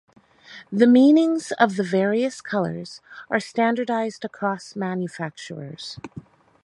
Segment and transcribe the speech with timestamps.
[0.71, 5.99] The meanings of the various colors are standardized across manufacturers.